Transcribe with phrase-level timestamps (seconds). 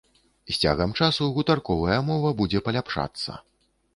[0.51, 3.31] З цягам часу гутарковая мова будзе паляпшацца.